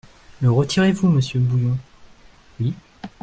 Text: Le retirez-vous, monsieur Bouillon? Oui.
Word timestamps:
Le 0.41 0.49
retirez-vous, 0.51 1.09
monsieur 1.09 1.39
Bouillon? 1.39 1.77
Oui. 2.59 2.73